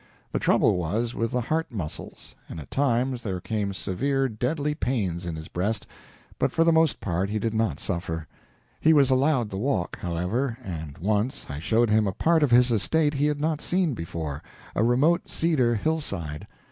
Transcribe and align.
The 0.31 0.39
trouble 0.39 0.77
was 0.77 1.13
with 1.13 1.29
the 1.29 1.41
heart 1.41 1.67
muscles, 1.71 2.33
and 2.49 2.59
at 2.59 2.71
times 2.71 3.21
there 3.21 3.39
came 3.39 3.71
severe 3.71 4.27
deadly 4.27 4.73
pains 4.73 5.27
in 5.27 5.35
his 5.35 5.47
breast, 5.47 5.85
but 6.39 6.51
for 6.51 6.63
the 6.63 6.71
most 6.71 6.99
part 6.99 7.29
he 7.29 7.37
did 7.37 7.53
not 7.53 7.79
suffer. 7.79 8.27
He 8.79 8.93
was 8.93 9.11
allowed 9.11 9.51
the 9.51 9.57
walk, 9.59 9.99
however, 9.99 10.57
and 10.63 10.97
once 10.97 11.45
I 11.49 11.59
showed 11.59 11.91
him 11.91 12.07
a 12.07 12.13
part 12.13 12.41
of 12.41 12.49
his 12.49 12.71
estate 12.71 13.13
he 13.13 13.27
had 13.27 13.39
not 13.39 13.61
seen 13.61 13.93
before 13.93 14.41
a 14.75 14.83
remote 14.83 15.29
cedar 15.29 15.75
hillside. 15.75 16.47